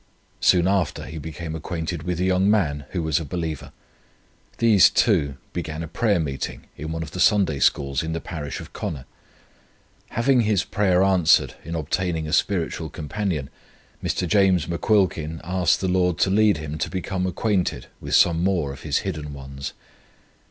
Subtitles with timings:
[0.39, 3.71] Soon after he became acquainted with a young man who was a believer.
[4.57, 8.59] These two began a prayer meeting in one of the Sunday Schools in the parish
[8.59, 9.05] of Connor.
[10.09, 13.51] Having his prayer answered in obtaining a spiritual companion,
[14.03, 14.27] Mr.
[14.27, 18.81] James McQuilkin asked the Lord to lead him to become acquainted with some more of
[18.81, 19.73] His hidden ones.